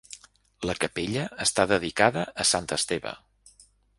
La 0.69 0.75
capella 0.85 1.25
està 1.45 1.67
dedicada 1.73 2.25
a 2.45 2.47
Sant 2.55 2.71
Esteve. 2.81 3.15